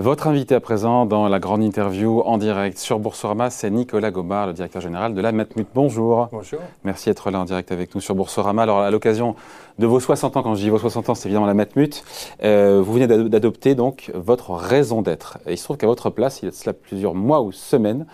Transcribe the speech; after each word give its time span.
Votre 0.00 0.28
invité 0.28 0.54
à 0.54 0.60
présent 0.60 1.04
dans 1.04 1.28
la 1.28 1.38
grande 1.38 1.62
interview 1.62 2.22
en 2.22 2.38
direct 2.38 2.78
sur 2.78 2.98
Boursorama, 2.98 3.50
c'est 3.50 3.68
Nicolas 3.70 4.10
Gomard, 4.10 4.46
le 4.46 4.54
directeur 4.54 4.80
général 4.80 5.12
de 5.12 5.20
la 5.20 5.30
Matmut. 5.30 5.68
Bonjour. 5.74 6.30
Bonjour. 6.32 6.60
Merci 6.84 7.10
d'être 7.10 7.30
là 7.30 7.38
en 7.38 7.44
direct 7.44 7.70
avec 7.70 7.94
nous 7.94 8.00
sur 8.00 8.14
Boursorama. 8.14 8.62
Alors, 8.62 8.78
à 8.78 8.90
l'occasion 8.90 9.36
de 9.78 9.86
vos 9.86 10.00
60 10.00 10.38
ans, 10.38 10.42
quand 10.42 10.54
je 10.54 10.62
dis 10.62 10.70
vos 10.70 10.78
60 10.78 11.10
ans, 11.10 11.14
c'est 11.14 11.28
évidemment 11.28 11.44
la 11.44 11.52
Matmut, 11.52 12.02
euh, 12.42 12.80
vous 12.82 12.94
venez 12.94 13.06
d'adopter 13.06 13.74
donc 13.74 14.10
votre 14.14 14.52
raison 14.52 15.02
d'être. 15.02 15.36
Et 15.46 15.52
il 15.52 15.58
se 15.58 15.64
trouve 15.64 15.76
qu'à 15.76 15.86
votre 15.86 16.08
place, 16.08 16.40
il 16.40 16.46
y 16.46 16.48
a 16.48 16.52
cela 16.52 16.72
plusieurs 16.72 17.14
mois 17.14 17.42
ou 17.42 17.52
semaines, 17.52 18.06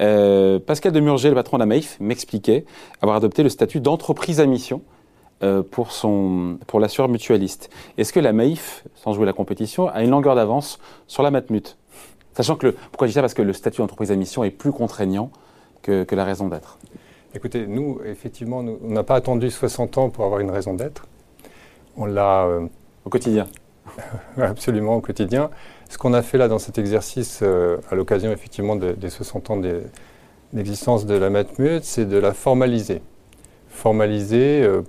euh, 0.00 0.58
Pascal 0.58 0.90
Demurger, 0.90 1.28
le 1.28 1.36
patron 1.36 1.58
de 1.58 1.62
la 1.62 1.66
MAIF, 1.66 1.98
m'expliquait 2.00 2.64
avoir 3.00 3.16
adopté 3.16 3.44
le 3.44 3.48
statut 3.48 3.78
d'entreprise 3.78 4.40
à 4.40 4.46
mission 4.46 4.82
euh, 5.42 5.62
pour, 5.62 5.92
son, 5.92 6.58
pour 6.66 6.80
l'assureur 6.80 7.08
mutualiste. 7.08 7.70
Est-ce 7.96 8.12
que 8.12 8.20
la 8.20 8.32
Maif, 8.32 8.84
sans 8.94 9.12
jouer 9.12 9.26
la 9.26 9.32
compétition, 9.32 9.88
a 9.88 10.02
une 10.02 10.10
longueur 10.10 10.34
d'avance 10.34 10.78
sur 11.06 11.22
la 11.22 11.30
Matmut? 11.30 11.76
Sachant 12.34 12.56
que, 12.56 12.66
le, 12.66 12.72
pourquoi 12.72 13.06
je 13.06 13.10
dis 13.10 13.14
ça? 13.14 13.20
Parce 13.20 13.34
que 13.34 13.42
le 13.42 13.52
statut 13.52 13.80
d'entreprise 13.80 14.12
à 14.12 14.16
mission 14.16 14.44
est 14.44 14.50
plus 14.50 14.72
contraignant 14.72 15.30
que, 15.82 16.06
la 16.10 16.24
raison 16.24 16.48
d'être. 16.48 16.78
Écoutez, 17.34 17.66
nous, 17.66 18.00
effectivement, 18.04 18.62
nous, 18.62 18.78
on 18.82 18.90
n'a 18.90 19.02
pas 19.02 19.16
attendu 19.16 19.50
60 19.50 19.98
ans 19.98 20.10
pour 20.10 20.24
avoir 20.24 20.40
une 20.40 20.50
raison 20.50 20.74
d'être. 20.74 21.06
On 21.96 22.06
l'a... 22.06 22.44
Euh, 22.44 22.66
au 23.04 23.10
quotidien 23.10 23.46
Absolument, 24.36 24.96
au 24.96 25.00
quotidien. 25.00 25.50
Ce 25.88 25.98
qu'on 25.98 26.14
a 26.14 26.22
fait 26.22 26.38
là 26.38 26.48
dans 26.48 26.58
cet 26.58 26.78
exercice, 26.78 27.40
euh, 27.42 27.78
à 27.90 27.94
l'occasion 27.94 28.30
effectivement 28.30 28.76
des 28.76 29.10
60 29.10 29.50
ans 29.50 29.60
d'existence 30.52 31.06
de 31.06 31.14
la 31.14 31.30
Matmut, 31.30 31.82
c'est 31.82 32.04
de 32.04 32.18
la 32.18 32.34
formaliser. 32.34 33.02
Formaliser 33.68 34.62
euh, 34.62 34.82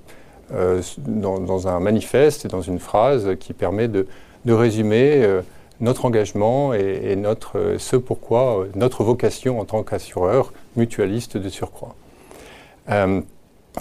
dans, 0.52 1.68
un 1.68 1.80
manifeste 1.80 2.46
et 2.46 2.48
dans 2.48 2.62
une 2.62 2.80
phrase 2.80 3.36
qui 3.40 3.54
permet 3.54 3.88
de, 3.88 4.06
résumer 4.48 5.22
euh, 5.24 5.42
notre 5.80 6.06
engagement 6.06 6.74
et, 6.74 7.16
notre, 7.16 7.60
euh, 7.60 7.78
ce 7.78 7.96
pourquoi, 7.96 8.66
notre 8.76 9.04
vocation 9.04 9.60
en 9.60 9.66
tant 9.66 9.84
qu'assureur 9.84 10.54
mutualiste 10.76 11.38
de 11.38 11.50
surcroît. 11.50 11.96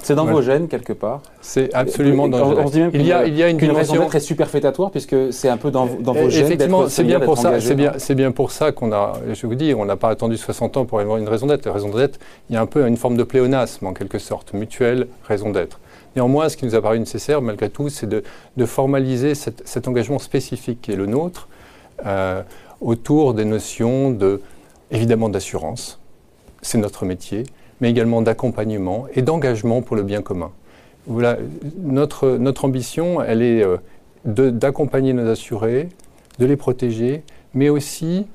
c'est 0.03 0.15
dans 0.15 0.27
vos 0.27 0.43
gènes 0.43 0.69
quelque 0.69 0.93
part. 0.93 1.23
C'est 1.41 1.73
absolument 1.75 2.29
dans 2.29 2.53
vos 2.53 2.71
gènes. 2.71 2.91
il, 2.93 3.07
y 3.07 3.13
a, 3.13 3.27
il 3.27 3.35
y 3.35 3.43
a 3.43 3.49
une 3.49 3.59
raison 3.71 3.95
d'être 3.95 4.19
superfétatoire 4.19 4.91
puisque 4.91 5.33
c'est 5.33 5.49
un 5.49 5.57
peu 5.57 5.71
dans, 5.71 5.87
dans 5.87 6.13
vos 6.13 6.29
gènes. 6.29 6.45
Effectivement, 6.45 6.89
c'est 6.89 7.05
bien 7.05 7.19
pour 7.19 7.39
ça. 7.39 7.59
C'est 7.61 7.75
bien, 7.75 7.93
c'est 7.97 8.15
bien 8.15 8.31
pour 8.31 8.51
ça 8.51 8.73
qu'on 8.73 8.93
a. 8.93 9.15
Je 9.33 9.47
vous 9.47 9.55
dis, 9.55 9.73
on 9.75 9.87
n'a 9.87 9.97
pas 9.97 10.11
attendu 10.11 10.37
60 10.37 10.77
ans 10.77 10.85
pour 10.85 11.01
avoir 11.01 11.17
une 11.17 11.29
raison 11.29 11.47
d'être. 11.47 11.65
La 11.65 11.73
raison 11.73 11.89
d'être, 11.89 12.19
il 12.51 12.55
y 12.55 12.57
a 12.59 12.61
un 12.61 12.67
peu 12.67 12.87
une 12.87 12.99
forme 12.99 13.17
de 13.17 13.23
pléonasme 13.23 13.87
en 13.87 13.95
quelque 13.95 14.19
sorte, 14.19 14.53
mutuelle 14.53 15.07
raison 15.25 15.51
d'être. 15.51 15.81
Néanmoins, 16.19 16.49
ce 16.49 16.57
qui 16.57 16.65
nous 16.65 16.75
a 16.75 16.83
paru 16.83 16.99
nécessaire, 16.99 17.41
malgré 17.41 17.71
tout, 17.71 17.91
c'est 17.91 18.09
de, 18.09 18.25
formaliser 18.67 19.37
cet 19.37 19.87
engagement 19.87 20.19
spécifique 20.19 20.81
qui 20.83 20.91
est 20.91 20.97
le 20.97 21.07
nôtre 21.07 21.47
euh, 22.07 22.43
autour 22.81 23.35
des 23.35 23.45
notions 23.45 24.11
de, 24.11 24.41
d'assurance, 24.91 26.01
c'est 26.61 26.79
notre 26.79 27.05
métier, 27.05 27.45
mais 27.81 27.89
également 27.89 28.21
d'accompagnement 28.21 29.07
et 29.15 29.23
d'engagement 29.23 29.81
pour 29.81 29.95
le 29.95 30.03
bien 30.03 30.21
commun. 30.21 30.51
Notre, 31.07 32.65
ambition, 32.65 33.23
elle 33.23 33.41
est 33.41 33.63
euh, 33.63 33.77
d'accompagner 34.25 35.13
nos 35.13 35.29
assurés, 35.31 35.89
de 36.41 36.47
les 36.47 36.57
protéger, 36.57 37.23
mais 37.55 37.69
aussi 37.69 38.27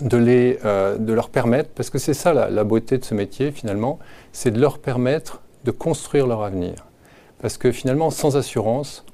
de, 0.00 0.16
euh, 0.64 0.96
leur 1.06 1.28
permettre, 1.28 1.68
parce 1.74 1.90
que 1.90 1.98
c'est 1.98 2.14
ça 2.14 2.32
la, 2.32 2.64
beauté 2.64 2.96
de 2.96 3.04
ce 3.04 3.12
métier 3.12 3.50
finalement, 3.50 3.98
c'est 4.32 4.52
de 4.52 4.58
leur 4.58 4.78
permettre 4.78 5.42
de 5.66 5.70
construire 5.70 6.26
leur 6.26 6.42
avenir. 6.42 6.86
Parce 7.44 7.58
que 7.58 7.72
finalement, 7.72 8.08
sans 8.08 8.38
assurance, 8.38 9.04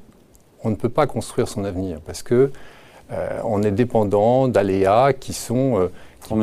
on 0.62 0.70
ne 0.70 0.76
peut 0.76 0.88
pas 0.88 1.08
construire 1.08 1.48
son 1.48 1.64
avenir. 1.64 1.98
Parce 2.06 2.22
que 2.22 2.52
euh, 3.10 3.40
on 3.42 3.64
est 3.64 3.72
dépendant 3.72 4.46
d'aléas 4.46 5.14
qui 5.14 5.32
sont 5.32 5.80
euh, 5.80 5.88
qu'on 6.28 6.38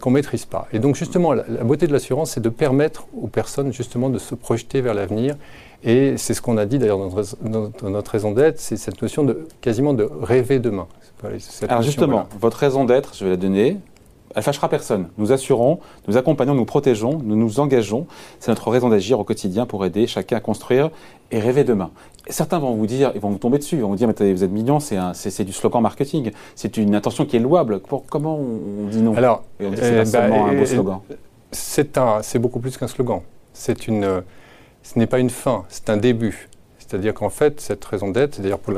qu'on 0.00 0.10
maîtrise 0.10 0.46
pas. 0.46 0.66
Et 0.72 0.80
donc 0.80 0.96
justement, 0.96 1.32
la, 1.32 1.44
beauté 1.62 1.86
de 1.86 1.92
l'assurance, 1.92 2.32
c'est 2.32 2.40
de 2.40 2.48
permettre 2.48 3.06
aux 3.16 3.28
personnes 3.28 3.72
justement 3.72 4.10
de 4.10 4.18
se 4.18 4.34
projeter 4.34 4.80
vers 4.80 4.94
l'avenir. 4.94 5.36
Et 5.84 6.16
c'est 6.16 6.34
ce 6.34 6.42
qu'on 6.42 6.58
a 6.58 6.66
dit 6.66 6.80
d'ailleurs 6.80 6.98
dans, 6.98 7.88
notre 7.88 8.10
raison 8.10 8.32
d'être, 8.32 8.58
c'est 8.58 8.76
cette 8.76 9.00
notion 9.00 9.22
de 9.22 9.46
quasiment 9.60 9.94
de 9.94 10.10
rêver 10.22 10.58
demain. 10.58 10.88
Alors 11.68 11.82
justement, 11.82 12.26
votre 12.40 12.56
raison 12.56 12.84
d'être, 12.84 13.14
je 13.14 13.22
vais 13.22 13.30
la 13.30 13.36
donner 13.36 13.76
elle 14.34 14.42
fâchera 14.42 14.68
personne. 14.68 15.08
Nous 15.18 15.32
assurons, 15.32 15.80
nous 16.08 16.16
accompagnons, 16.16 16.54
nous 16.54 16.64
protégeons, 16.64 17.18
nous 17.24 17.36
nous 17.36 17.60
engageons. 17.60 18.06
C'est 18.40 18.50
notre 18.50 18.70
raison 18.70 18.88
d'agir 18.88 19.20
au 19.20 19.24
quotidien 19.24 19.66
pour 19.66 19.84
aider 19.84 20.06
chacun 20.06 20.36
à 20.36 20.40
construire 20.40 20.90
et 21.30 21.38
rêver 21.38 21.64
demain. 21.64 21.90
certains 22.28 22.58
vont 22.58 22.74
vous 22.74 22.86
dire, 22.86 23.12
ils 23.14 23.20
vont 23.20 23.30
vous 23.30 23.38
tomber 23.38 23.58
dessus, 23.58 23.76
ils 23.76 23.82
vont 23.82 23.88
vous 23.88 23.96
dire, 23.96 24.08
mais 24.08 24.32
vous 24.32 24.44
êtes 24.44 24.50
mignon, 24.50 24.78
c'est 24.80 25.44
du 25.44 25.52
slogan 25.52 25.82
marketing, 25.82 26.30
c'est 26.54 26.76
une 26.76 26.94
intention 26.94 27.24
qui 27.24 27.36
est 27.36 27.40
louable. 27.40 27.80
Pour, 27.80 28.04
comment 28.06 28.38
on 28.38 28.86
dit 28.88 29.00
non 29.00 29.14
Alors, 29.16 29.44
et 29.60 29.66
on 29.66 29.70
dit 29.70 29.78
c'est 29.80 30.16
euh, 30.16 30.28
bah, 30.28 30.34
un 30.34 30.54
beau 30.54 30.66
slogan. 30.66 31.00
C'est 31.52 32.38
beaucoup 32.38 32.60
plus 32.60 32.76
qu'un 32.76 32.88
slogan. 32.88 33.20
C'est 33.52 33.86
une, 33.86 34.22
ce 34.82 34.98
n'est 34.98 35.06
pas 35.06 35.18
une 35.18 35.30
fin, 35.30 35.64
c'est 35.68 35.90
un 35.90 35.96
début. 35.96 36.48
C'est-à-dire 36.78 37.14
qu'en 37.14 37.30
fait, 37.30 37.60
cette 37.60 37.82
raison 37.84 38.10
d'être, 38.10 38.34
c'est-à-dire 38.34 38.58
pour 38.58 38.74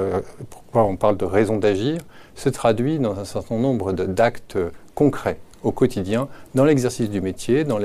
pourquoi 0.48 0.84
on 0.84 0.96
parle 0.96 1.16
de 1.16 1.24
raison 1.24 1.56
d'agir, 1.56 2.00
se 2.36 2.48
traduit 2.48 3.00
dans 3.00 3.18
un 3.18 3.24
certain 3.24 3.56
nombre 3.56 3.92
d'actes 3.92 4.56
concret 4.94 5.38
au 5.62 5.72
quotidien, 5.72 6.28
dans 6.54 6.64
l'exercice 6.64 7.10
du 7.10 7.20
métier, 7.20 7.64
dans 7.64 7.78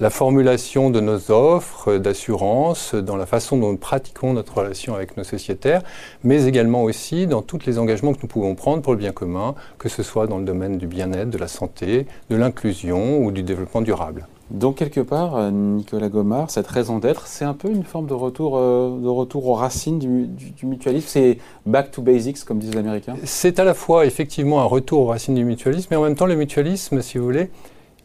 la 0.00 0.10
formulation 0.10 0.88
de 0.88 1.00
nos 1.00 1.30
offres 1.30 1.98
d'assurance, 1.98 2.94
dans 2.94 3.16
la 3.16 3.26
façon 3.26 3.58
dont 3.58 3.70
nous 3.70 3.76
pratiquons 3.76 4.32
notre 4.32 4.58
relation 4.58 4.94
avec 4.94 5.16
nos 5.16 5.24
sociétaires, 5.24 5.82
mais 6.24 6.46
également 6.46 6.84
aussi 6.84 7.26
dans 7.26 7.42
tous 7.42 7.66
les 7.66 7.78
engagements 7.78 8.14
que 8.14 8.20
nous 8.22 8.28
pouvons 8.28 8.54
prendre 8.54 8.82
pour 8.82 8.94
le 8.94 8.98
bien 8.98 9.12
commun, 9.12 9.54
que 9.78 9.90
ce 9.90 10.02
soit 10.02 10.26
dans 10.26 10.38
le 10.38 10.44
domaine 10.44 10.78
du 10.78 10.86
bien-être, 10.86 11.28
de 11.28 11.38
la 11.38 11.48
santé, 11.48 12.06
de 12.30 12.36
l'inclusion 12.36 13.18
ou 13.22 13.30
du 13.30 13.42
développement 13.42 13.82
durable. 13.82 14.26
Donc 14.50 14.76
quelque 14.76 15.00
part, 15.00 15.36
euh, 15.36 15.50
Nicolas 15.50 16.08
Gomard, 16.08 16.50
cette 16.50 16.66
raison 16.66 16.98
d'être, 16.98 17.28
c'est 17.28 17.44
un 17.44 17.54
peu 17.54 17.68
une 17.68 17.84
forme 17.84 18.08
de 18.08 18.14
retour, 18.14 18.56
euh, 18.56 18.98
de 19.00 19.08
retour 19.08 19.46
aux 19.46 19.54
racines 19.54 19.98
du, 20.00 20.28
mutualisme. 20.64 21.06
C'est 21.08 21.38
back 21.66 21.92
to 21.92 22.02
basics, 22.02 22.44
comme 22.44 22.58
disent 22.58 22.72
les 22.72 22.80
Américains. 22.80 23.14
C'est 23.24 23.60
à 23.60 23.64
la 23.64 23.74
fois 23.74 24.06
effectivement 24.06 24.60
un 24.60 24.64
retour 24.64 25.02
aux 25.02 25.06
racines 25.06 25.36
du 25.36 25.44
mutualisme, 25.44 25.88
mais 25.92 25.96
en 25.96 26.02
même 26.02 26.16
temps 26.16 26.26
le 26.26 26.34
mutualisme, 26.34 27.00
si 27.00 27.18
vous 27.18 27.24
voulez, 27.24 27.50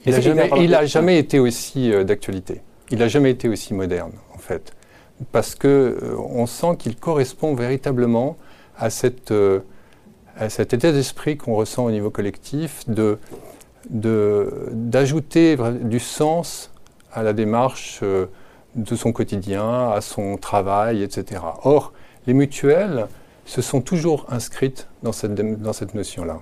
il 0.06 0.12
n'a 0.12 0.22
jamais, 0.22 0.88
jamais, 0.88 1.18
été 1.18 1.40
aussi 1.40 1.92
euh, 1.92 2.04
d'actualité. 2.04 2.62
Il 2.92 3.00
n'a 3.00 3.08
jamais 3.08 3.32
été 3.32 3.50
aussi 3.50 3.74
moderne, 3.74 4.12
en 4.36 4.38
fait, 4.38 4.74
parce 5.32 5.56
que 5.56 5.98
on 6.30 6.46
sent 6.46 6.76
qu'il 6.78 6.96
correspond 6.96 7.56
véritablement 7.56 8.38
à 8.78 8.92
cette 8.92 9.34
à 10.38 10.50
cet 10.50 10.74
état 10.74 10.92
d'esprit 10.92 11.38
qu'on 11.38 11.56
ressent 11.56 11.86
au 11.86 11.92
niveau 11.92 12.10
collectif 12.10 12.84
de 12.88 13.18
d'ajouter 13.90 15.57
du 15.81 16.00
sens 16.00 16.72
à 17.13 17.23
la 17.23 17.34
démarche 17.34 18.00
euh, 18.03 18.25
de 18.75 18.96
son 18.96 19.12
quotidien, 19.12 19.90
à 19.90 20.01
son 20.01 20.38
travail, 20.38 21.01
etc. 21.01 21.41
Or, 21.63 21.94
les 22.28 22.34
mutuelles 22.34 23.07
se 23.46 23.62
sont 23.62 23.81
toujours 23.81 24.25
inscrites 24.29 24.88
dans 25.03 25.12
cette, 25.12 25.34
dans 25.34 25.73
cette 25.73 25.94
notion-là. 25.94 26.41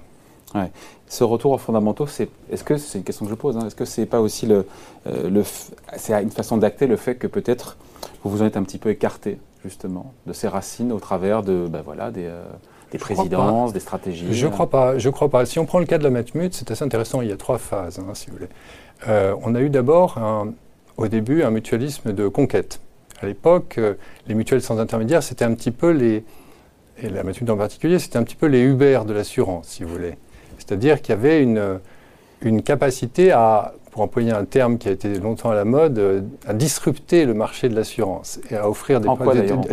Ouais. 0.55 0.71
Ce 1.07 1.23
retour 1.23 1.51
aux 1.51 1.57
fondamentaux, 1.57 2.07
c'est, 2.07 2.29
est-ce 2.51 2.63
que 2.63 2.77
c'est 2.77 2.97
une 2.97 3.03
question 3.03 3.25
que 3.25 3.31
je 3.31 3.35
pose 3.35 3.57
hein, 3.57 3.67
Est-ce 3.67 3.75
que 3.75 3.85
c'est 3.85 4.05
pas 4.05 4.21
aussi 4.21 4.45
le, 4.45 4.65
euh, 5.07 5.29
le 5.29 5.43
c'est 5.97 6.13
une 6.21 6.31
façon 6.31 6.57
d'acter 6.57 6.87
le 6.87 6.95
fait 6.95 7.15
que 7.15 7.27
peut-être 7.27 7.77
vous 8.23 8.29
vous 8.29 8.41
en 8.41 8.45
êtes 8.45 8.57
un 8.57 8.63
petit 8.63 8.77
peu 8.77 8.89
écarté 8.89 9.39
justement 9.63 10.13
de 10.27 10.33
ces 10.33 10.47
racines 10.47 10.91
au 10.91 10.99
travers 10.99 11.43
de, 11.43 11.67
ben 11.67 11.81
voilà, 11.81 12.11
des, 12.11 12.25
euh, 12.25 12.43
des 12.93 12.97
présidences, 12.97 13.73
des 13.73 13.79
stratégies 13.79 14.27
Je 14.31 14.45
ne 14.45 14.51
crois 14.51 14.69
pas. 14.69 14.97
Je 14.97 15.09
crois 15.09 15.29
pas. 15.29 15.45
Si 15.45 15.59
on 15.59 15.65
prend 15.65 15.79
le 15.79 15.85
cas 15.85 15.97
de 15.97 16.03
la 16.03 16.09
Matmut, 16.09 16.53
c'est 16.53 16.71
assez 16.71 16.83
intéressant. 16.83 17.21
Il 17.21 17.29
y 17.29 17.33
a 17.33 17.37
trois 17.37 17.57
phases, 17.57 17.99
hein, 17.99 18.13
si 18.13 18.27
vous 18.27 18.37
voulez. 18.37 18.49
Euh, 19.09 19.35
on 19.43 19.55
a 19.55 19.61
eu 19.61 19.69
d'abord, 19.69 20.17
au 20.97 21.07
début, 21.07 21.43
un 21.43 21.51
mutualisme 21.51 22.13
de 22.13 22.27
conquête. 22.27 22.79
À 23.21 23.25
l'époque, 23.25 23.75
euh, 23.78 23.95
les 24.28 24.35
mutuelles 24.35 24.61
sans 24.61 24.79
intermédiaire, 24.79 25.23
c'était 25.23 25.45
un 25.45 25.53
petit 25.53 25.72
peu 25.72 25.91
les, 25.91 26.23
et 27.01 27.09
la 27.09 27.23
Matmut 27.23 27.49
en 27.49 27.57
particulier, 27.57 27.99
c'était 27.99 28.17
un 28.17 28.23
petit 28.23 28.35
peu 28.35 28.47
les 28.47 28.61
Uber 28.61 29.01
de 29.07 29.13
l'assurance, 29.13 29.67
si 29.69 29.84
vous 29.84 29.89
voulez. 29.89 30.16
C'est-à-dire 30.57 31.01
qu'il 31.01 31.16
y 31.16 31.17
avait 31.17 31.41
une, 31.41 31.79
une 32.41 32.61
capacité 32.61 33.31
à, 33.31 33.73
pour 33.91 34.01
employer 34.01 34.31
un 34.31 34.46
terme 34.46 34.78
qui 34.78 34.89
a 34.89 34.91
été 34.91 35.19
longtemps 35.19 35.51
à 35.51 35.55
la 35.55 35.66
mode, 35.66 35.99
euh, 35.99 36.22
à 36.46 36.53
disrupter 36.53 37.25
le 37.25 37.34
marché 37.34 37.69
de 37.69 37.75
l'assurance 37.75 38.39
et 38.49 38.55
à 38.55 38.69
offrir 38.69 38.99
des, 38.99 39.07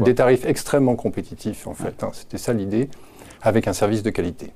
des, 0.01 0.15
tarifs 0.15 0.47
extrêmement 0.47 0.95
compétitifs, 0.95 1.67
en 1.67 1.75
fait. 1.75 2.03
Hein. 2.03 2.11
C'était 2.13 2.39
ça 2.39 2.53
l'idée 2.53 2.89
avec 3.43 3.69
un 3.69 3.73
service 3.73 4.03
de 4.03 4.11
qualité. 4.11 4.53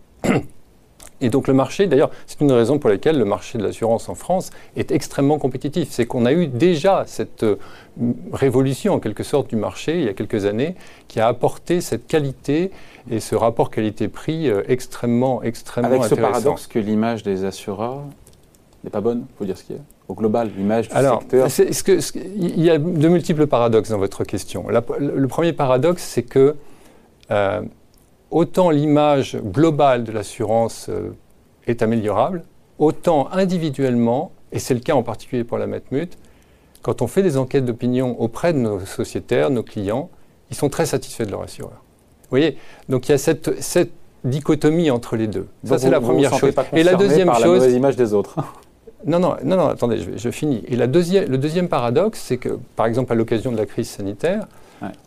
Et 1.20 1.30
donc 1.30 1.48
le 1.48 1.54
marché, 1.54 1.86
d'ailleurs, 1.86 2.10
c'est 2.26 2.40
une 2.40 2.52
raison 2.52 2.78
pour 2.78 2.90
laquelle 2.90 3.18
le 3.18 3.24
marché 3.24 3.56
de 3.56 3.62
l'assurance 3.62 4.08
en 4.08 4.14
France 4.14 4.50
est 4.76 4.90
extrêmement 4.90 5.38
compétitif. 5.38 5.88
C'est 5.90 6.06
qu'on 6.06 6.26
a 6.26 6.32
eu 6.32 6.48
déjà 6.48 7.04
cette 7.06 7.44
euh, 7.44 7.56
révolution, 8.32 8.94
en 8.94 9.00
quelque 9.00 9.22
sorte, 9.22 9.48
du 9.48 9.56
marché 9.56 10.00
il 10.00 10.04
y 10.04 10.08
a 10.08 10.12
quelques 10.12 10.44
années, 10.44 10.74
qui 11.08 11.20
a 11.20 11.28
apporté 11.28 11.80
cette 11.80 12.06
qualité 12.06 12.72
et 13.10 13.20
ce 13.20 13.36
rapport 13.36 13.70
qualité-prix 13.70 14.50
euh, 14.50 14.62
extrêmement, 14.68 15.42
extrêmement 15.42 15.88
Avec 15.88 16.04
ce 16.04 16.14
paradoxe 16.14 16.66
que 16.66 16.78
l'image 16.78 17.22
des 17.22 17.44
assureurs 17.44 18.02
n'est 18.82 18.90
pas 18.90 19.00
bonne, 19.00 19.24
il 19.30 19.38
faut 19.38 19.44
dire 19.44 19.56
ce 19.56 19.64
qu'il 19.64 19.76
y 19.76 19.78
a. 19.78 19.82
Au 20.08 20.14
global, 20.14 20.50
l'image 20.54 20.88
du 20.88 20.94
Alors, 20.94 21.22
secteur. 21.22 21.50
ce 21.50 21.82
que, 21.82 22.18
il 22.36 22.62
y 22.62 22.68
a 22.68 22.76
de 22.76 23.08
multiples 23.08 23.46
paradoxes 23.46 23.88
dans 23.88 23.98
votre 23.98 24.24
question. 24.24 24.66
le 24.68 25.26
premier 25.28 25.54
paradoxe, 25.54 26.02
c'est 26.02 26.24
que 26.24 26.56
euh, 27.30 27.62
autant 28.30 28.70
l'image 28.70 29.36
globale 29.36 30.04
de 30.04 30.12
l'assurance 30.12 30.90
est 31.66 31.82
améliorable, 31.82 32.44
autant 32.78 33.30
individuellement, 33.32 34.32
et 34.52 34.58
c'est 34.58 34.74
le 34.74 34.80
cas 34.80 34.94
en 34.94 35.02
particulier 35.02 35.44
pour 35.44 35.58
la 35.58 35.66
Matmut, 35.66 36.16
quand 36.82 37.00
on 37.00 37.06
fait 37.06 37.22
des 37.22 37.38
enquêtes 37.38 37.64
d'opinion 37.64 38.20
auprès 38.20 38.52
de 38.52 38.58
nos 38.58 38.80
sociétaires, 38.80 39.50
nos 39.50 39.62
clients, 39.62 40.10
ils 40.50 40.56
sont 40.56 40.68
très 40.68 40.86
satisfaits 40.86 41.24
de 41.24 41.30
leur 41.30 41.42
assureur. 41.42 41.82
Vous 42.24 42.30
voyez 42.30 42.58
Donc 42.88 43.08
il 43.08 43.12
y 43.12 43.14
a 43.14 43.18
cette, 43.18 43.60
cette 43.62 43.92
dichotomie 44.24 44.90
entre 44.90 45.16
les 45.16 45.26
deux. 45.26 45.48
Ça, 45.64 45.78
c'est 45.78 45.90
la 45.90 46.00
première 46.00 46.34
chose. 46.34 46.54
et 46.72 46.82
la 46.82 46.94
deuxième 46.94 47.28
par 47.28 47.40
chose. 47.40 47.62
La 47.62 47.70
image 47.70 47.96
des 47.96 48.12
autres. 48.12 48.36
Non, 49.06 49.18
non, 49.18 49.36
non, 49.44 49.56
non 49.56 49.68
attendez, 49.68 49.98
je, 50.16 50.30
finis. 50.30 50.62
Et 50.68 50.76
la 50.76 50.86
deuxième, 50.86 51.30
le 51.30 51.38
deuxième 51.38 51.68
paradoxe, 51.68 52.20
c'est 52.20 52.38
que, 52.38 52.58
par 52.76 52.86
exemple, 52.86 53.12
à 53.12 53.14
l'occasion 53.14 53.52
de 53.52 53.56
la 53.56 53.66
crise 53.66 53.88
sanitaire, 53.88 54.46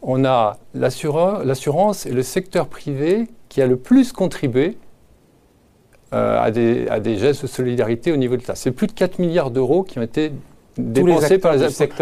on 0.01 0.25
a 0.25 0.57
l'assurance 0.73 2.05
et 2.05 2.11
le 2.11 2.23
secteur 2.23 2.67
privé 2.67 3.27
qui 3.49 3.61
a 3.61 3.67
le 3.67 3.77
plus 3.77 4.11
contribué 4.11 4.77
euh, 6.13 6.39
à, 6.39 6.51
des, 6.51 6.87
à, 6.87 6.99
des, 6.99 7.17
gestes 7.17 7.43
de 7.43 7.47
solidarité 7.47 8.11
au 8.11 8.17
niveau 8.17 8.35
de 8.35 8.39
l'État. 8.39 8.55
C'est 8.55 8.71
plus 8.71 8.87
de 8.87 8.93
4 8.93 9.19
milliards 9.19 9.51
d'euros 9.51 9.83
qui 9.83 9.99
ont 9.99 10.03
été 10.03 10.31
dépensés 10.77 11.37
par 11.37 11.55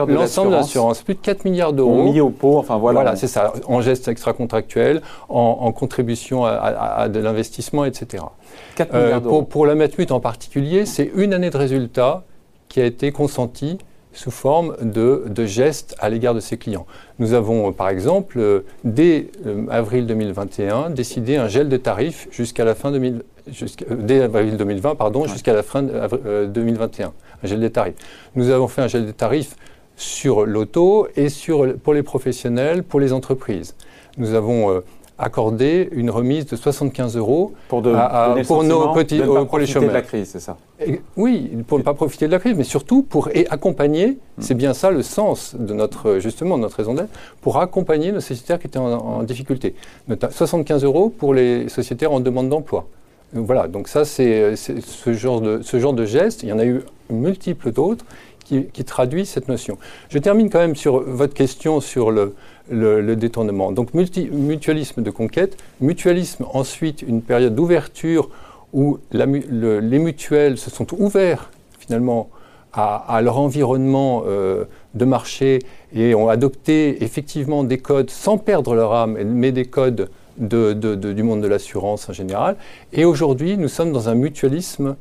l'ensemble 0.07 0.51
de 0.51 0.56
l'assurance. 0.56 1.01
Plus 1.01 1.16
de 1.16 1.19
4 1.19 1.45
milliards 1.45 1.74
d'euros. 1.74 2.04
Mis 2.04 2.19
au 2.22 2.30
pot, 2.30 2.57
enfin 2.57 2.77
voilà. 2.77 3.01
Voilà, 3.01 3.16
c'est 3.16 3.27
ça, 3.27 3.54
en 3.68 3.81
gestes 3.81 4.07
extra-contractuels, 4.07 5.01
en, 5.30 5.72
contribution 5.72 6.45
à, 6.45 7.07
de 7.10 7.19
l'investissement, 7.19 7.86
etc. 7.86 8.24
4 8.75 8.94
milliards 8.94 9.18
euh, 9.18 9.19
pour, 9.19 9.48
pour, 9.48 9.66
la 9.66 9.75
Matmut 9.75 10.12
en 10.12 10.19
particulier, 10.19 10.86
c'est 10.86 11.12
une 11.16 11.33
année 11.33 11.50
de 11.50 11.57
résultat 11.57 12.24
qui 12.69 12.81
a 12.81 12.86
été 12.86 13.12
consentie 13.12 13.77
sous 14.13 14.31
forme 14.31 14.75
de, 14.81 15.25
de 15.27 15.45
gestes 15.45 15.95
à 16.00 16.10
l'égard 16.10 16.33
de 16.33 16.39
ses 16.39 16.57
clients. 16.57 16.86
Nous 17.19 17.33
avons, 17.33 17.74
par 17.74 17.89
exemple, 17.89 18.39
euh, 18.39 18.62
dès 18.86 19.30
euh, 19.45 19.66
avril 19.69 20.07
2021, 20.07 20.89
décidé 20.89 21.36
un 21.36 21.50
gel 21.50 21.68
de 21.68 21.77
tarifs 21.77 22.27
jusqu'à 22.31 22.63
la 22.63 22.75
fin 22.75 22.92
2000, 22.92 23.24
dès 23.92 24.22
avril 24.22 24.56
2020, 24.56 24.95
pardon, 24.95 25.27
jusqu'à 25.27 25.54
la 25.54 25.63
fin 25.63 25.83
2021 25.83 27.13
un 27.46 27.48
gel 27.48 27.60
des 27.60 27.72
tarifs. 27.72 27.96
Nous 28.36 28.50
avons 28.50 28.68
fait 28.68 28.82
un 28.82 28.88
gel 28.88 29.06
des 29.06 29.14
tarifs 29.14 29.56
sur 29.96 30.46
l'auto 30.46 31.08
et 31.16 31.30
sur, 31.30 31.78
pour 31.78 31.94
les 31.94 32.04
professionnels, 32.04 32.84
pour 32.84 33.00
les 33.00 33.14
entreprises. 33.14 33.76
Nous 34.18 34.34
avons 34.34 34.72
euh, 34.72 34.80
accordé 35.18 35.88
une 35.94 36.10
remise 36.10 36.46
de 36.46 36.56
75 36.58 37.16
euros 37.16 37.54
pour, 37.70 37.82
de, 37.82 37.94
pour 38.46 38.64
nos 38.64 38.92
petits, 38.94 39.22
euh, 39.22 39.46
pour 39.46 39.60
les 39.60 39.68
chômeurs. 39.68 39.90
de 39.90 39.94
la 39.94 40.02
crise, 40.02 40.30
c'est 40.30 40.42
ça? 40.42 40.58
Oui, 41.16 41.52
pour 41.68 41.78
ne 41.78 41.84
pas 41.84 41.94
profiter 41.94 42.28
de 42.28 42.32
la 42.32 42.40
crise, 42.40 42.56
mais 42.58 42.66
surtout 42.66 43.04
pour 43.04 43.30
accompagner. 43.50 44.18
Hmm. 44.38 44.42
C'est 44.42 44.56
bien 44.56 44.74
ça 44.74 44.92
le 44.92 45.04
sens 45.04 45.56
de 45.58 45.74
notre 45.74 46.20
justement 46.20 46.58
de 46.58 46.64
notre 46.64 46.76
raison 46.76 46.94
d'être, 46.94 47.14
pour 47.42 47.60
accompagner 47.60 48.12
nos 48.12 48.20
sociétaires 48.20 48.60
qui 48.60 48.68
étaient 48.68 48.80
en, 48.80 48.92
en 48.92 49.24
difficulté. 49.24 49.76
75 50.30 50.84
euros 50.84 51.10
pour 51.10 51.34
les 51.34 51.70
sociétaires 51.70 52.12
en 52.12 52.20
demande 52.20 52.50
d'emploi. 52.50 52.86
Voilà, 53.33 53.68
donc 53.68 53.88
ça, 53.88 54.06
c'est 54.06 54.56
ce 54.56 55.13
genre, 55.13 55.42
de, 55.42 56.06
geste. 56.06 56.44
Il 56.44 56.50
y 56.50 56.54
en 56.54 56.60
a 56.60 56.66
eu 56.66 56.81
multiples 57.10 57.72
d'autres 57.72 58.06
qui, 58.45 58.66
traduisent 58.86 59.30
cette 59.30 59.48
notion. 59.48 59.77
Je 60.10 60.19
termine 60.19 60.50
quand 60.50 60.60
même 60.60 60.75
sur 60.75 61.01
votre 61.01 61.33
question 61.33 61.81
sur 61.81 62.12
le, 62.12 62.36
le, 62.69 63.16
détournement. 63.16 63.72
Donc 63.72 63.94
mutualisme 63.94 65.01
de 65.01 65.12
conquête, 65.12 65.57
mutualisme 65.81 66.45
ensuite 66.54 67.01
une 67.01 67.22
période 67.22 67.56
d'ouverture 67.56 68.30
où 68.74 69.00
les 69.12 70.00
mutuelles 70.00 70.57
se 70.57 70.69
sont 70.69 70.88
ouverts 71.00 71.50
finalement 71.80 72.30
à, 72.75 73.22
leur 73.22 73.39
environnement 73.39 74.24
euh, 74.27 74.66
de 74.95 75.06
marché 75.06 75.60
et 75.95 76.13
ont 76.13 76.27
adopté 76.27 77.04
effectivement 77.04 77.63
des 77.63 77.77
codes 77.77 78.10
sans 78.10 78.38
perdre 78.38 78.75
leur 78.75 78.94
âme, 78.94 79.18
mais 79.24 79.54
des 79.54 79.66
codes 79.66 80.10
du 80.38 81.24
monde 81.24 81.42
de 81.42 81.48
l'assurance 81.48 82.10
en 82.10 82.14
général. 82.14 82.56
Et 82.94 83.06
aujourd'hui, 83.06 83.58
nous 83.58 83.68
sommes 83.68 83.92
dans 83.92 84.10
un 84.10 84.16
mutualisme 84.16 84.96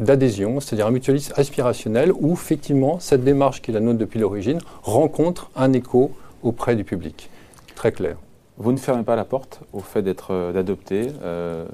d'adhésion, 0.00 0.60
c'est-à-dire 0.60 0.86
un 0.86 0.90
mutualisme 0.90 1.32
aspirationnel 1.36 2.12
où 2.18 2.32
effectivement 2.32 2.98
cette 2.98 3.22
démarche 3.22 3.62
qui 3.62 3.70
est 3.70 3.74
la 3.74 3.80
nôtre 3.80 3.98
depuis 3.98 4.18
l'origine 4.18 4.58
rencontre 4.82 5.50
un 5.54 5.72
écho 5.72 6.10
auprès 6.42 6.74
du 6.74 6.84
public. 6.84 7.28
Très 7.74 7.92
clair. 7.92 8.16
Vous 8.56 8.72
ne 8.72 8.78
fermez 8.78 9.04
pas 9.04 9.16
la 9.16 9.24
porte 9.24 9.60
au 9.72 9.80
fait 9.80 10.02
d'être 10.02 10.32
euh, 10.32 10.52
d'adopter 10.52 11.08
euh, 11.22 11.64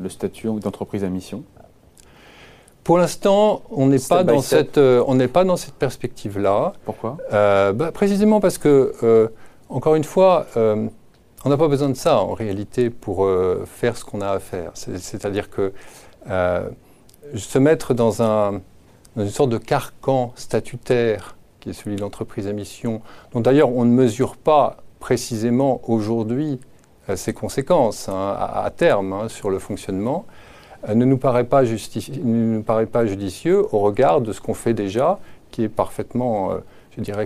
le 0.00 0.08
statut 0.08 0.48
d'entreprise 0.60 1.04
à 1.04 1.08
mission? 1.08 1.42
Pour 2.82 2.98
l'instant, 2.98 3.62
on 3.70 3.86
n'est 3.86 3.98
pas, 3.98 4.24
dans 4.24 4.42
cette, 4.42 4.76
euh, 4.76 5.02
on 5.06 5.14
n'est 5.14 5.28
pas 5.28 5.44
dans 5.44 5.56
cette 5.56 5.74
perspective-là. 5.74 6.74
Pourquoi? 6.84 7.16
Bah, 7.30 7.92
Précisément 7.94 8.40
parce 8.40 8.58
que, 8.58 9.30
encore 9.70 9.94
une 9.94 10.04
fois, 10.04 10.46
on 11.44 11.50
n'a 11.50 11.56
pas 11.58 11.68
besoin 11.68 11.90
de 11.90 11.94
ça 11.94 12.20
en 12.20 12.32
réalité 12.32 12.88
pour 12.88 13.24
euh, 13.24 13.64
faire 13.66 13.96
ce 13.96 14.04
qu'on 14.04 14.20
a 14.22 14.30
à 14.30 14.38
faire. 14.38 14.70
C'est-à-dire 14.74 15.50
que 15.50 15.72
euh, 16.30 16.68
se 17.36 17.58
mettre 17.58 17.92
dans, 17.92 18.22
un, 18.22 18.62
une 19.16 19.28
sorte 19.28 19.50
de 19.50 19.58
carcan 19.58 20.32
statutaire 20.36 21.36
qui 21.60 21.70
est 21.70 21.72
celui 21.74 21.96
de 21.96 22.00
l'entreprise 22.00 22.46
à 22.46 22.52
mission, 22.52 23.02
dont 23.32 23.40
d'ailleurs 23.40 23.74
on 23.76 23.84
ne 23.84 23.90
mesure 23.90 24.36
pas 24.36 24.78
précisément 25.00 25.82
aujourd'hui 25.84 26.60
euh, 27.10 27.16
ses 27.16 27.34
conséquences 27.34 28.08
hein, 28.08 28.36
à, 28.38 28.70
terme 28.74 29.12
hein, 29.12 29.28
sur 29.28 29.50
le 29.50 29.58
fonctionnement, 29.58 30.24
ne, 30.88 31.04
nous 31.04 31.18
paraît 31.18 31.44
pas 31.44 31.64
judicieux 33.06 33.64
au 33.72 33.78
regard 33.80 34.20
de 34.22 34.32
ce 34.32 34.40
qu'on 34.40 34.54
fait 34.54 34.74
déjà, 34.74 35.18
qui 35.50 35.62
est 35.62 35.68
parfaitement, 35.70 36.58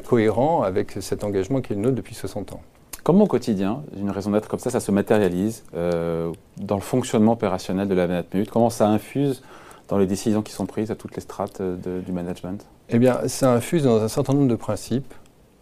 cohérent 0.04 0.62
avec 0.62 0.92
cet 1.00 1.24
engagement 1.24 1.60
qui 1.60 1.72
est 1.72 1.76
le 1.76 1.82
nôtre 1.82 1.96
depuis 1.96 2.14
60 2.14 2.52
ans. 2.52 2.60
Comment 3.08 3.24
au 3.24 3.26
quotidien, 3.26 3.84
une 3.96 4.10
raison 4.10 4.32
d'être 4.32 4.48
comme 4.48 4.58
ça, 4.58 4.68
ça 4.68 4.80
se 4.80 4.92
matérialise 4.92 5.64
euh, 5.74 6.30
dans 6.58 6.74
le 6.74 6.82
fonctionnement 6.82 7.32
opérationnel 7.32 7.88
de 7.88 7.94
la 7.94 8.06
minute 8.06 8.50
Comment 8.50 8.68
ça 8.68 8.86
infuse 8.86 9.42
dans 9.88 9.96
les 9.96 10.06
décisions 10.06 10.42
qui 10.42 10.52
sont 10.52 10.66
prises 10.66 10.90
à 10.90 10.94
toutes 10.94 11.14
les 11.16 11.22
strates 11.22 11.62
euh, 11.62 12.02
du 12.02 12.12
management? 12.12 12.66
Eh 12.90 12.98
bien, 12.98 13.26
ça 13.26 13.54
infuse 13.54 13.84
dans 13.84 14.02
un 14.02 14.08
certain 14.08 14.34
nombre 14.34 14.48
de 14.48 14.56
principes 14.56 15.14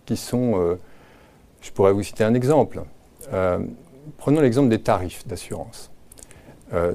qui 0.06 0.16
sont, 0.16 0.60
euh, 0.60 0.74
je 1.60 1.70
pourrais 1.70 1.92
vous 1.92 2.02
citer 2.02 2.24
un 2.24 2.34
exemple. 2.34 2.82
prenons 4.18 4.40
l'exemple 4.40 4.68
des 4.68 4.80
tarifs 4.80 5.24
d'assurance. 5.28 5.92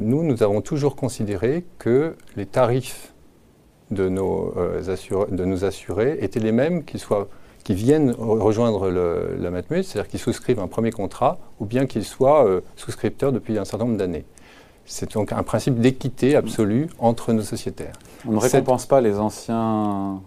nous, 0.02 0.22
nous 0.22 0.44
avons 0.44 0.60
toujours 0.60 0.98
considéré 0.98 1.64
que 1.80 2.18
les 2.36 2.46
tarifs 2.46 3.14
de 3.90 4.10
nos, 4.10 4.54
de 4.54 5.46
nos 5.46 5.64
assurés 5.64 6.18
étaient 6.20 6.42
les 6.42 6.52
mêmes, 6.52 6.84
qu'ils 6.84 7.00
soient 7.00 7.30
qui 7.64 7.74
viennent 7.74 8.12
rejoindre 8.18 8.90
le, 8.90 9.38
la 9.40 9.50
Matmut, 9.52 9.84
c'est-à-dire 9.84 10.10
qu'ils 10.10 10.20
souscrivent 10.20 10.60
un 10.60 10.68
premier 10.68 10.92
contrat 10.92 11.38
ou 11.60 11.66
bien 11.66 11.86
qu'ils 11.86 12.06
soient 12.06 12.46
euh, 12.46 12.62
souscripteurs 12.76 13.32
depuis 13.32 13.58
un 13.58 13.66
certain 13.66 13.86
nombre 13.86 13.98
d'années. 13.98 14.26
C'est 14.86 15.14
donc 15.14 15.32
un 15.32 15.44
principe 15.44 15.80
d'équité 15.80 16.36
absolue 16.36 16.88
entre 17.00 17.34
nos 17.34 17.44
sociétaires. 17.44 17.94
On 18.28 18.34
ne 18.34 18.40
récompense 18.40 18.86
pas 18.88 19.00
les 19.00 19.20
anciens. 19.20 20.22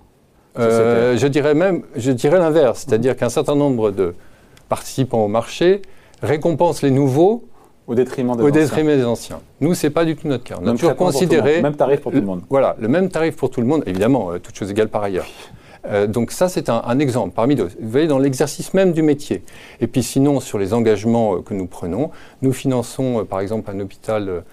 Euh, 0.58 1.16
je 1.16 1.26
dirais 1.26 1.54
même, 1.54 1.82
je 1.96 2.12
dirais 2.12 2.38
l'inverse, 2.38 2.84
c'est-à-dire 2.86 3.16
qu'un 3.16 3.28
certain 3.28 3.56
nombre 3.56 3.90
de 3.90 4.14
participants 4.68 5.24
au 5.24 5.28
marché 5.28 5.82
récompensent 6.22 6.82
les 6.82 6.92
nouveaux 6.92 7.44
au 7.86 7.94
détriment 7.94 8.36
des, 8.36 8.42
au 8.42 8.50
détriment 8.50 8.96
des 8.96 9.04
anciens. 9.04 9.40
Nous, 9.60 9.74
c'est 9.74 9.90
pas 9.90 10.04
du 10.04 10.16
tout 10.16 10.28
notre 10.28 10.44
cas. 10.44 10.56
On 10.62 10.66
a 10.66 10.72
toujours 10.72 10.96
considéré. 10.96 11.60
Même 11.60 11.76
tarif 11.76 12.00
pour 12.00 12.12
tout 12.12 12.18
le 12.18 12.24
monde. 12.24 12.42
Voilà, 12.48 12.76
le 12.78 12.88
même 12.88 13.10
tarif 13.10 13.36
pour 13.36 13.50
tout 13.50 13.60
le 13.60 13.66
monde, 13.66 13.82
évidemment, 13.86 14.30
euh, 14.30 14.38
toutes 14.38 14.56
choses 14.56 14.70
égales 14.70 14.88
par 14.88 15.02
ailleurs. 15.02 15.26
Euh, 15.86 16.06
donc 16.06 16.30
ça, 16.30 16.48
c'est 16.48 16.68
un, 16.68 16.98
exemple 16.98 17.34
parmi 17.34 17.54
d'autres. 17.54 17.76
Vous 17.80 17.90
voyez, 17.90 18.06
dans 18.06 18.18
l'exercice 18.18 18.74
même 18.74 18.92
du 18.92 19.02
métier. 19.02 19.42
Et 19.80 19.86
puis 19.86 20.02
sinon, 20.02 20.40
sur 20.40 20.58
les 20.58 20.72
engagements 20.72 21.36
euh, 21.36 21.42
que 21.42 21.54
nous 21.54 21.66
prenons, 21.66 22.10
nous 22.42 22.52
finançons 22.52 23.20
euh, 23.20 23.24
par 23.24 23.40
exemple 23.40 23.70
un 23.70 23.80
hôpital 23.80 24.44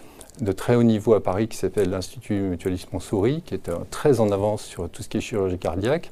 de 0.41 0.51
très 0.51 0.75
haut 0.75 0.83
niveau 0.83 1.13
à 1.13 1.21
Paris 1.21 1.47
qui 1.47 1.57
s'appelle 1.57 1.89
l'Institut 1.89 2.41
Mutualisme 2.41 2.89
Montsouris, 2.93 3.41
qui 3.45 3.53
est 3.53 3.69
très 3.91 4.19
en 4.19 4.31
avance 4.31 4.63
sur 4.63 4.89
tout 4.89 5.03
ce 5.03 5.09
qui 5.09 5.17
est 5.17 5.21
chirurgie 5.21 5.59
cardiaque. 5.59 6.11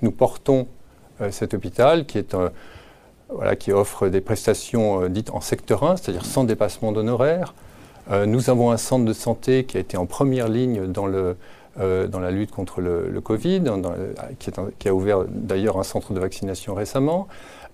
nous 0.00 0.10
portons 0.10 0.66
cet 1.30 1.54
hôpital 1.54 2.06
qui 2.06 2.24
qui 3.58 3.72
offre 3.72 4.08
des 4.08 4.20
prestations 4.20 5.08
dites 5.08 5.30
en 5.30 5.40
secteur 5.40 5.84
1, 5.84 5.96
c'est-à-dire 5.96 6.24
sans 6.24 6.44
dépassement 6.44 6.92
d'honoraires. 6.92 7.54
nous 8.10 8.50
avons 8.50 8.72
un 8.72 8.78
centre 8.78 9.04
de 9.04 9.12
santé 9.12 9.64
qui 9.64 9.76
a 9.76 9.80
été 9.80 9.96
en 9.96 10.06
première 10.06 10.48
ligne 10.48 10.86
dans 10.86 11.06
le, 11.06 11.36
euh, 11.80 12.06
dans 12.06 12.20
la 12.20 12.30
lutte 12.30 12.50
contre 12.50 12.82
le, 12.82 13.20
Covid, 13.22 13.62
qui, 14.38 14.88
a 14.88 14.94
ouvert 14.94 15.24
d'ailleurs 15.26 15.78
un 15.78 15.82
centre 15.82 16.12
de 16.12 16.20
vaccination 16.20 16.74
récemment. 16.74 17.28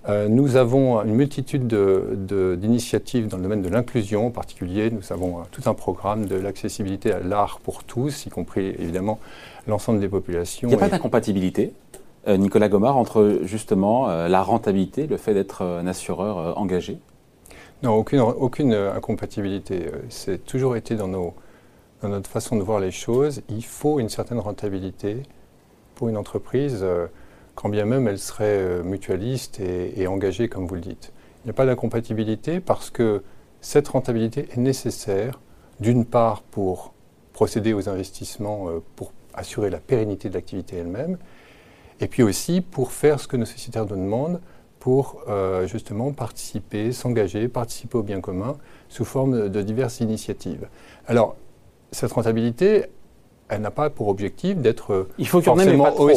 Euh, 0.08 0.28
nous 0.28 0.54
avons 0.54 1.02
une 1.02 1.14
multitude 1.14 1.66
d'initiatives 1.66 3.26
dans 3.26 3.36
le 3.38 3.42
domaine 3.42 3.62
de 3.62 3.68
l'inclusion 3.68 4.28
en 4.28 4.30
particulier. 4.30 4.90
Nous 4.90 5.12
avons 5.12 5.42
tout 5.50 5.62
un 5.66 5.74
programme 5.74 6.26
de 6.26 6.36
l'accessibilité 6.36 7.12
à 7.12 7.18
l'art 7.18 7.58
pour 7.58 7.82
tous, 7.82 8.26
y 8.26 8.30
compris 8.30 8.68
évidemment 8.78 9.18
l'ensemble 9.66 9.98
des 9.98 10.08
populations. 10.08 10.68
Il 10.68 10.70
n'y 10.70 10.76
a 10.76 10.78
pas 10.78 10.88
d'incompatibilité 10.88 11.72
euh, 12.28 12.36
Nicolas 12.36 12.68
Gomard, 12.68 12.96
entre 12.96 13.40
justement 13.42 14.06
la 14.06 14.42
rentabilité, 14.42 15.08
le 15.08 15.16
fait 15.16 15.34
d'être 15.34 15.62
un 15.62 15.88
assureur 15.88 16.56
engagé? 16.56 16.98
Non, 17.82 17.94
aucune, 17.94 18.20
aucune 18.20 18.74
incompatibilité. 18.74 19.86
C'est 20.08 20.44
toujours 20.44 20.76
été 20.76 20.94
dans 20.94 21.08
nos, 21.08 21.34
dans 22.02 22.08
notre 22.08 22.30
façon 22.30 22.56
de 22.56 22.62
voir 22.62 22.80
les 22.80 22.90
choses, 22.90 23.42
il 23.48 23.64
faut 23.64 23.98
une 23.98 24.08
certaine 24.08 24.38
rentabilité 24.38 25.22
pour 25.94 26.08
une 26.08 26.16
entreprise, 26.16 26.80
euh, 26.82 27.08
quand 27.56 27.68
bien 27.68 27.84
même 27.84 28.06
elle 28.06 28.20
serait 28.20 28.44
euh, 28.44 28.82
mutualiste 28.84 29.60
et, 29.60 30.06
engagée, 30.06 30.48
comme 30.48 30.66
vous 30.66 30.76
le 30.76 30.80
dites. 30.80 31.12
Il 31.42 31.48
n'y 31.48 31.50
a 31.50 31.54
pas 31.54 31.66
d'incompatibilité 31.66 32.60
parce 32.60 32.90
que 32.90 33.22
cette 33.60 33.88
rentabilité 33.88 34.48
est 34.52 34.58
nécessaire, 34.58 35.40
d'une 35.80 36.04
part 36.04 36.42
pour 36.42 36.94
procéder 37.32 37.72
aux 37.72 37.88
investissements 37.88 38.68
euh, 38.68 38.80
pour 38.94 39.12
assurer 39.34 39.70
la 39.70 39.78
pérennité 39.78 40.28
de 40.28 40.34
l'activité 40.34 40.76
elle-même, 40.76 41.18
et 42.00 42.06
puis 42.06 42.22
aussi 42.22 42.60
pour 42.60 42.92
faire 42.92 43.18
ce 43.18 43.26
que 43.26 43.36
nos 43.36 43.44
sociétaires 43.44 43.86
nous 43.86 43.96
demandent, 43.96 44.40
pour 44.78 45.24
justement 45.66 46.12
participer, 46.12 46.92
s'engager, 46.92 47.48
participer 47.48 47.98
au 47.98 48.04
bien 48.04 48.20
commun 48.20 48.56
sous 48.88 49.04
forme 49.04 49.48
de 49.48 49.62
diverses 49.62 50.00
initiatives. 50.00 50.68
Alors, 51.08 51.36
cette 51.90 52.12
rentabilité, 52.12 52.86
elle 53.48 53.62
n'a 53.62 53.70
pas 53.70 53.90
pour 53.90 54.08
objectif 54.08 54.56
d'être 54.58 55.08
il 55.18 55.26
faut 55.26 55.40
qu'il 55.40 55.48
y 55.48 55.50
en 55.50 55.58
ait, 55.58 55.66
mais 55.66 55.82
pas 55.82 55.92
trop. 55.92 56.10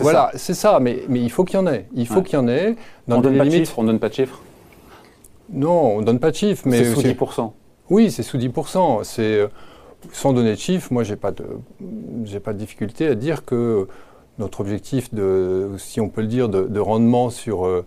Voilà, 0.00 0.30
c'est 0.34 0.54
ça, 0.54 0.78
mais, 0.80 1.02
mais 1.08 1.20
il 1.20 1.30
faut 1.30 1.44
qu'il 1.44 1.58
y 1.58 1.62
en 1.62 1.66
ait. 1.66 1.86
Il 1.94 2.06
faut 2.06 2.22
qu'il 2.22 2.38
y 2.38 2.42
en 2.42 2.48
ait. 2.48 2.76
Dans 3.08 3.18
on 3.18 3.20
donne 3.20 3.38
pas 3.38 3.44
de 3.44 3.50
chiffres. 3.50 3.78
On 3.78 3.84
donne 3.84 3.98
pas 3.98 4.08
de 4.08 4.14
chiffres. 4.14 4.40
Non, 5.52 5.96
on 5.96 6.02
donne 6.02 6.18
pas 6.18 6.30
de 6.30 6.36
chiffres, 6.36 6.62
mais 6.66 6.84
c'est 6.84 6.94
sous 6.94 7.00
10% 7.00 7.52
Oui, 7.90 8.10
c'est 8.10 8.22
sous 8.22 8.38
10 8.38 8.50
C'est 9.02 9.22
euh, 9.22 9.48
sans 10.12 10.32
donner 10.32 10.52
de 10.52 10.58
chiffres. 10.58 10.92
Moi, 10.92 11.02
j'ai 11.02 11.16
pas 11.16 11.32
de, 11.32 11.44
j'ai 12.24 12.40
pas 12.40 12.52
de 12.52 12.58
difficulté 12.58 13.06
à 13.06 13.14
dire 13.14 13.44
que 13.44 13.88
notre 14.38 14.60
objectif 14.60 15.14
de, 15.14 15.70
si 15.78 16.00
on 16.00 16.08
peut 16.08 16.20
le 16.20 16.26
dire, 16.26 16.48
de, 16.48 16.80
rendement 16.80 17.30
sur 17.30 17.66
euh, 17.66 17.84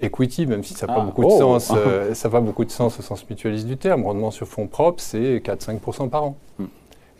equity, 0.00 0.46
même 0.46 0.62
si 0.64 0.74
ça 0.74 0.86
n'a 0.86 0.94
pas 0.94 1.00
ah, 1.02 1.04
beaucoup 1.04 1.22
de 1.22 1.26
oh. 1.26 1.38
sens, 1.38 1.72
euh, 1.74 2.14
ça 2.14 2.28
pas 2.28 2.40
beaucoup 2.40 2.64
de 2.64 2.70
sens 2.70 2.98
au 2.98 3.02
sens 3.02 3.28
mutualiste 3.28 3.66
du 3.66 3.76
terme. 3.76 4.04
Rendement 4.04 4.30
sur 4.30 4.46
fonds 4.46 4.66
propres, 4.66 5.02
c'est 5.02 5.38
4-5% 5.38 6.08
par 6.08 6.24
an. 6.24 6.36
Hmm. 6.58 6.66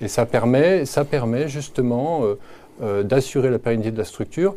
Et 0.00 0.08
ça 0.08 0.26
permet, 0.26 0.84
ça 0.84 1.04
permet 1.04 1.48
justement 1.48 2.22
euh, 2.22 2.38
euh, 2.82 3.02
d'assurer 3.02 3.50
la 3.50 3.58
pérennité 3.58 3.90
de 3.90 3.98
la 3.98 4.04
structure. 4.04 4.54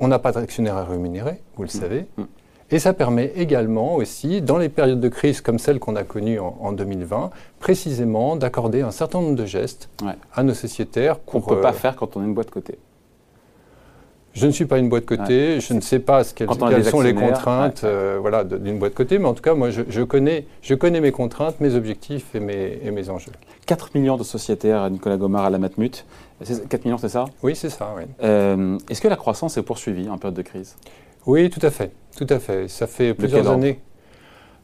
On 0.00 0.08
n'a 0.08 0.18
pas 0.18 0.32
d'actionnaire 0.32 0.76
à 0.76 0.84
rémunérer, 0.84 1.40
vous 1.56 1.62
le 1.62 1.68
hmm. 1.68 1.70
savez. 1.70 2.06
Hmm. 2.16 2.24
Et 2.72 2.78
ça 2.78 2.92
permet 2.92 3.32
également 3.36 3.96
aussi, 3.96 4.42
dans 4.42 4.56
les 4.56 4.68
périodes 4.68 5.00
de 5.00 5.08
crise 5.08 5.40
comme 5.40 5.58
celle 5.58 5.80
qu'on 5.80 5.96
a 5.96 6.04
connue 6.04 6.38
en, 6.38 6.70
2020, 6.70 7.30
précisément 7.58 8.36
d'accorder 8.36 8.82
un 8.82 8.92
certain 8.92 9.20
nombre 9.20 9.34
de 9.34 9.44
gestes 9.44 9.88
à 10.32 10.44
nos 10.44 10.54
sociétaires. 10.54 11.24
Qu'on 11.24 11.40
ne 11.40 11.44
peut 11.44 11.60
pas 11.60 11.72
faire 11.72 11.96
quand 11.96 12.16
on 12.16 12.22
est 12.22 12.26
une 12.26 12.34
boîte 12.34 12.50
côté. 12.50 12.78
Je 14.32 14.46
ne 14.46 14.52
suis 14.52 14.64
pas 14.64 14.78
une 14.78 14.88
boîte 14.88 15.06
cotée, 15.06 15.60
je 15.60 15.74
ne 15.74 15.80
sais 15.80 15.98
pas 15.98 16.22
ce 16.22 16.32
quelles, 16.34 16.48
sont 16.84 17.00
les 17.00 17.14
contraintes 17.14 17.82
euh, 17.82 18.18
voilà, 18.20 18.44
d'une 18.44 18.78
boîte 18.78 18.94
cotée, 18.94 19.18
mais 19.18 19.26
en 19.26 19.34
tout 19.34 19.42
cas, 19.42 19.54
moi, 19.54 19.70
je, 19.70 20.02
connais, 20.02 20.46
je 20.62 20.74
connais 20.74 21.00
mes 21.00 21.10
contraintes, 21.10 21.60
mes 21.60 21.74
objectifs 21.74 22.34
et 22.34 22.40
mes, 22.40 22.78
et 22.84 22.92
mes 22.92 23.10
enjeux. 23.10 23.32
4 23.66 23.90
millions 23.94 24.16
de 24.16 24.22
sociétaires, 24.22 24.88
Nicolas 24.88 25.16
Gomard, 25.16 25.46
à 25.46 25.50
la 25.50 25.58
Matmut. 25.58 26.06
4 26.68 26.84
millions, 26.84 26.98
c'est 26.98 27.08
ça? 27.08 27.24
Oui, 27.42 27.56
c'est 27.56 27.70
ça. 27.70 27.92
Oui. 27.96 28.04
Euh, 28.22 28.78
est-ce 28.88 29.00
que 29.00 29.08
la 29.08 29.16
croissance 29.16 29.56
est 29.56 29.62
poursuivie 29.62 30.08
en 30.08 30.16
période 30.16 30.36
de 30.36 30.42
crise? 30.42 30.76
Oui, 31.26 31.50
tout 31.50 31.64
à 31.64 31.70
fait. 31.70 31.90
Tout 32.16 32.26
à 32.30 32.38
fait. 32.38 32.68
Ça 32.68 32.86
fait 32.86 33.14
plusieurs 33.14 33.48
années. 33.48 33.80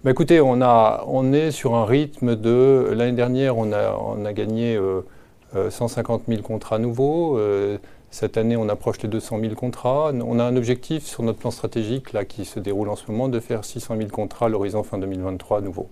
Bah, 0.05 0.13
écoutez, 0.13 0.41
on, 0.41 0.63
a, 0.63 1.05
on 1.09 1.33
est 1.33 1.51
sur 1.51 1.75
un 1.75 1.85
rythme 1.85 2.37
de. 2.37 2.93
L'année 2.95 3.17
dernière, 3.17 3.59
on 3.59 3.73
a, 3.73 3.99
on 3.99 4.25
a 4.25 4.33
gagné 4.33 4.79
150 5.69 6.23
euh, 6.23 6.33
000 6.33 6.43
contrats 6.43 6.79
nouveaux. 6.79 7.39
Cette 8.11 8.37
année, 8.37 8.57
on 8.57 8.69
approche 8.69 9.03
les 9.03 9.09
200 9.09 9.41
000 9.41 9.55
contrats. 9.55 10.13
On 10.13 10.39
a 10.39 10.45
un 10.45 10.57
objectif 10.57 11.05
sur 11.05 11.23
notre 11.23 11.39
plan 11.39 11.51
stratégique 11.51 12.13
là, 12.13 12.25
qui 12.25 12.45
se 12.45 12.61
déroule 12.61 12.89
en 12.89 12.97
ce 12.97 13.11
moment 13.11 13.29
de 13.29 13.41
faire 13.41 13.65
600 13.65 13.97
000 13.97 14.09
contrats 14.11 14.47
à 14.47 14.49
l'horizon 14.49 14.83
fin 14.83 14.99
2023 14.99 15.61
nouveau. 15.61 15.89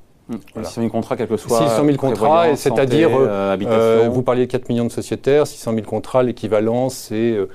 600 0.56 0.80
000 0.83 0.88
contrats, 0.88 1.16
quel 1.16 1.28
que 1.28 1.37
soit. 1.37 1.59
600 1.59 1.85
000 1.85 1.97
contrats, 1.99 2.56
c'est-à-dire, 2.56 3.11
euh, 3.12 3.56
euh, 3.66 4.09
vous 4.11 4.23
parliez 4.23 4.47
de 4.47 4.50
4 4.50 4.68
millions 4.68 4.87
de 4.87 4.90
sociétaires, 4.90 5.47
600 5.47 5.75
000 5.75 5.87
contrats, 5.87 6.23
l'équivalent, 6.23 6.88
c'est 6.88 7.33
euh, 7.33 7.49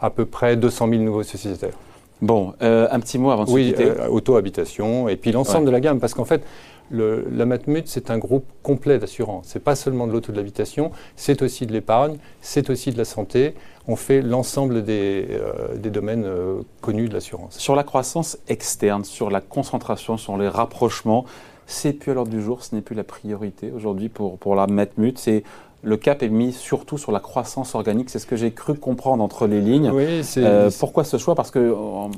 à 0.00 0.10
peu 0.10 0.24
près 0.24 0.56
200 0.56 0.88
000 0.88 1.02
nouveaux 1.02 1.22
sociétaires. 1.22 1.74
Bon, 2.20 2.54
un 2.60 2.98
petit 2.98 3.18
mot 3.18 3.30
avant 3.30 3.44
de 3.44 3.50
oui, 3.50 3.72
Oui, 3.78 3.84
auto-habitation, 4.10 5.08
et 5.08 5.16
puis 5.16 5.30
l'ensemble 5.30 5.66
de 5.66 5.70
la 5.70 5.78
gamme, 5.78 6.00
parce 6.00 6.14
qu'en 6.14 6.24
fait, 6.24 6.42
la 6.90 7.46
Matmut, 7.46 7.86
c'est 7.86 8.10
un 8.10 8.18
groupe 8.18 8.44
complet 8.62 8.98
d'assurance. 8.98 9.48
Ce 9.48 9.58
n'est 9.58 9.64
pas 9.64 9.76
seulement 9.76 10.06
de 10.06 10.12
l'auto 10.12 10.32
de 10.32 10.36
l'habitation, 10.36 10.90
c'est 11.16 11.42
aussi 11.42 11.66
de 11.66 11.72
l'épargne, 11.72 12.16
c'est 12.40 12.70
aussi 12.70 12.92
de 12.92 12.98
la 12.98 13.04
santé. 13.04 13.54
On 13.86 13.96
fait 13.96 14.22
l'ensemble 14.22 14.84
des, 14.84 15.26
euh, 15.30 15.76
domaines 15.76 16.24
euh, 16.24 16.60
connus 16.80 17.08
de 17.08 17.14
l'assurance. 17.14 17.58
Sur 17.58 17.74
la 17.74 17.84
croissance 17.84 18.38
externe, 18.48 19.04
sur 19.04 19.30
la 19.30 19.40
concentration, 19.40 20.16
sur 20.16 20.36
les 20.36 20.48
rapprochements, 20.48 21.24
c'est 21.66 21.92
plus 21.92 22.12
à 22.12 22.14
l'ordre 22.14 22.30
du 22.30 22.40
jour, 22.40 22.64
ce 22.64 22.74
n'est 22.74 22.80
plus 22.80 22.96
la 22.96 23.04
priorité 23.04 23.70
aujourd'hui 23.70 24.08
pour, 24.08 24.38
pour 24.38 24.54
la 24.54 24.66
Matmut. 24.66 25.18
C'est 25.18 25.44
le 25.82 25.96
cap 25.96 26.22
est 26.22 26.28
mis 26.28 26.52
surtout 26.52 26.98
sur 26.98 27.12
la 27.12 27.20
croissance 27.20 27.74
organique. 27.74 28.10
C'est 28.10 28.18
ce 28.18 28.26
que 28.26 28.36
j'ai 28.36 28.50
cru 28.50 28.74
comprendre 28.74 29.22
entre 29.22 29.46
les 29.46 29.60
lignes. 29.60 29.90
Oui, 29.90 30.22
euh, 30.38 30.70
pourquoi 30.78 31.04
ce 31.04 31.18
choix? 31.18 31.34
Parce 31.34 31.50
que 31.50 31.72
en, 31.72 32.10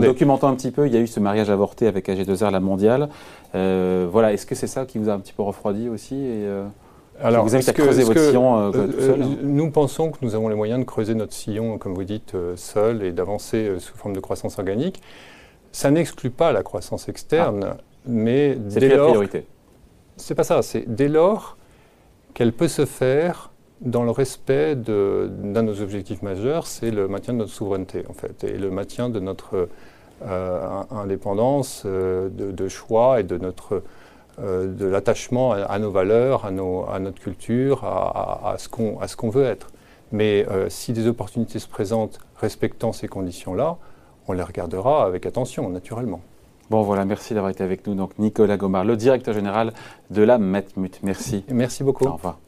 documentant 0.00 0.48
un 0.48 0.54
petit 0.54 0.72
peu, 0.72 0.86
il 0.86 0.94
y 0.94 0.96
a 0.96 1.00
eu 1.00 1.06
ce 1.06 1.20
mariage 1.20 1.50
avorté 1.50 1.86
avec 1.86 2.08
AG2R, 2.08 2.50
la 2.50 2.60
mondiale. 2.60 3.08
Euh, 3.54 4.08
voilà, 4.10 4.32
est-ce 4.32 4.44
que 4.44 4.54
c'est 4.54 4.66
ça 4.66 4.86
qui 4.86 4.98
vous 4.98 5.08
a 5.08 5.12
un 5.12 5.20
petit 5.20 5.32
peu 5.32 5.42
refroidi 5.42 5.88
aussi 5.88 6.16
et, 6.16 6.44
euh, 6.46 6.66
alors, 7.18 7.44
vous 7.44 7.54
avez 7.54 7.64
creuser 7.72 8.02
votre 8.02 8.20
sillon 8.20 8.70
tout 8.72 9.00
seul 9.00 9.24
Nous 9.42 9.70
pensons 9.70 10.10
que 10.10 10.18
nous 10.20 10.34
avons 10.34 10.48
les 10.48 10.54
moyens 10.54 10.78
de 10.78 10.84
creuser 10.84 11.14
notre 11.14 11.32
sillon, 11.32 11.78
comme 11.78 11.94
vous 11.94 12.04
dites, 12.04 12.36
seul 12.56 13.02
et 13.02 13.12
d'avancer 13.12 13.76
sous 13.78 13.96
forme 13.96 14.14
de 14.14 14.20
croissance 14.20 14.58
organique. 14.58 15.00
Ça 15.72 15.90
n'exclut 15.90 16.28
pas 16.28 16.52
la 16.52 16.62
croissance 16.62 17.08
externe, 17.08 17.68
ah. 17.70 17.76
mais 18.04 18.54
dès 18.56 18.80
lors. 18.80 18.90
C'est 18.90 18.96
la 18.96 19.04
priorité. 19.04 19.46
C'est 20.18 20.34
pas 20.34 20.44
ça. 20.44 20.60
C'est 20.60 20.84
dès 20.86 21.08
lors 21.08 21.56
qu'elle 22.36 22.52
peut 22.52 22.68
se 22.68 22.84
faire 22.84 23.50
dans 23.80 24.04
le 24.04 24.10
respect 24.10 24.76
d'un 24.76 24.82
de, 25.28 25.60
nos 25.62 25.80
objectifs 25.80 26.20
majeurs, 26.20 26.66
c'est 26.66 26.90
le 26.90 27.08
maintien 27.08 27.32
de 27.32 27.38
notre 27.38 27.52
souveraineté, 27.52 28.04
en 28.10 28.12
fait, 28.12 28.44
et 28.44 28.58
le 28.58 28.70
maintien 28.70 29.08
de 29.08 29.20
notre 29.20 29.70
euh, 30.22 30.82
indépendance 30.90 31.84
euh, 31.86 32.28
de, 32.28 32.68
choix 32.68 33.20
et 33.20 33.22
de 33.22 33.38
notre 33.38 33.82
euh, 34.38 34.66
de 34.66 34.84
l'attachement 34.84 35.52
à, 35.52 35.78
nos 35.78 35.90
valeurs, 35.90 36.44
à, 36.44 36.50
notre 36.50 37.18
culture, 37.18 37.84
à, 37.84 38.52
à 38.52 38.58
ce 38.58 38.68
qu'on 39.16 39.30
veut 39.30 39.44
être. 39.44 39.68
Mais 40.12 40.46
si 40.68 40.92
des 40.92 41.06
opportunités 41.06 41.58
se 41.58 41.68
présentent 41.68 42.18
respectant 42.36 42.92
ces 42.92 43.08
conditions-là, 43.08 43.78
on 44.28 44.34
les 44.34 44.42
regardera 44.42 45.06
avec 45.06 45.24
attention, 45.24 45.70
naturellement. 45.70 46.20
Bon 46.70 46.82
voilà, 46.82 47.04
merci 47.04 47.34
d'avoir 47.34 47.50
été 47.50 47.62
avec 47.62 47.86
nous. 47.86 47.94
Donc 47.94 48.18
Nicolas 48.18 48.56
Gomard, 48.56 48.84
le 48.84 48.96
directeur 48.96 49.34
général 49.34 49.72
de 50.10 50.22
la 50.22 50.38
Metmut. 50.38 50.98
Merci. 51.02 51.44
Merci 51.50 51.84
beaucoup. 51.84 52.06
Au 52.06 52.12
revoir. 52.12 52.38